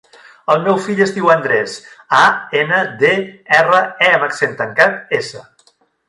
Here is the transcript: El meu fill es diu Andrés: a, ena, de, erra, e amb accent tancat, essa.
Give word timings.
El 0.51 0.61
meu 0.67 0.77
fill 0.85 1.01
es 1.03 1.11
diu 1.17 1.27
Andrés: 1.33 1.75
a, 2.21 2.23
ena, 2.61 2.79
de, 3.03 3.11
erra, 3.61 3.83
e 4.07 4.11
amb 4.17 4.25
accent 4.29 4.57
tancat, 4.63 4.97
essa. 5.19 5.43